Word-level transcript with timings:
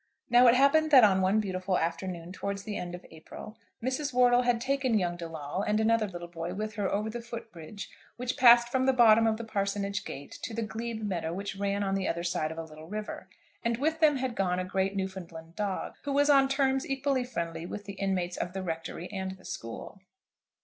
Now 0.31 0.47
it 0.47 0.55
happened 0.55 0.89
that 0.89 1.03
on 1.03 1.21
one 1.21 1.39
beautiful 1.39 1.77
afternoon 1.77 2.31
towards 2.31 2.63
the 2.63 2.75
end 2.75 2.95
of 2.95 3.05
April, 3.11 3.59
Mrs. 3.83 4.11
Wortle 4.11 4.41
had 4.41 4.59
taken 4.59 4.97
young 4.97 5.15
De 5.15 5.27
Lawle 5.27 5.61
and 5.61 5.79
another 5.79 6.07
little 6.07 6.27
boy 6.27 6.55
with 6.55 6.73
her 6.73 6.91
over 6.91 7.07
the 7.11 7.21
foot 7.21 7.51
bridge 7.51 7.87
which 8.17 8.35
passed 8.35 8.69
from 8.69 8.87
the 8.87 8.93
bottom 8.97 9.27
of 9.27 9.37
the 9.37 9.43
parsonage 9.43 10.03
garden 10.03 10.29
to 10.41 10.55
the 10.55 10.63
glebe 10.63 11.03
meadow 11.03 11.31
which 11.35 11.55
ran 11.55 11.83
on 11.83 11.93
the 11.93 12.07
other 12.07 12.23
side 12.23 12.51
of 12.51 12.57
a 12.57 12.63
little 12.63 12.87
river, 12.87 13.29
and 13.63 13.77
with 13.77 13.99
them 13.99 14.15
had 14.15 14.33
gone 14.33 14.57
a 14.57 14.65
great 14.65 14.95
Newfoundland 14.95 15.55
dog, 15.55 15.93
who 16.01 16.11
was 16.11 16.31
on 16.31 16.49
terms 16.49 16.83
equally 16.89 17.23
friendly 17.23 17.67
with 17.67 17.85
the 17.85 17.93
inmates 17.93 18.37
of 18.37 18.53
the 18.53 18.63
Rectory 18.63 19.07
and 19.11 19.33
the 19.37 19.45
school. 19.45 20.01